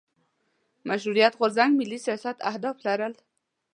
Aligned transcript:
مشروطیت 0.89 1.33
غورځنګ 1.39 1.71
ملي 1.79 1.99
سیاست 2.05 2.37
اهداف 2.49 2.75
لرل. 2.87 3.13